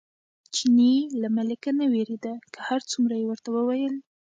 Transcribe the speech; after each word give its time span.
چیني 0.55 0.93
له 1.21 1.27
ملکه 1.37 1.71
نه 1.79 1.85
وېرېده، 1.91 2.33
که 2.53 2.59
هر 2.67 2.81
څومره 2.91 3.13
یې 3.19 3.25
ورته 3.27 3.49
وویل. 3.51 3.95